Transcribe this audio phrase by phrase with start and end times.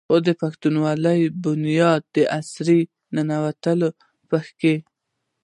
[0.07, 2.67] خو د پښتونولۍ بنيادي عنصر
[3.15, 3.89] "ننواتې"
[4.29, 4.75] پکښې